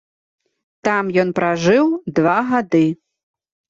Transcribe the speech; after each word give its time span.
Там 0.89 1.13
ён 1.25 1.29
пражыў 1.41 1.85
два 2.19 2.39
гады. 2.53 2.87